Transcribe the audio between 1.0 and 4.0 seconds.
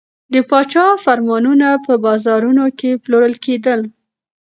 فرمانونه په بازارونو کې پلورل کېدل.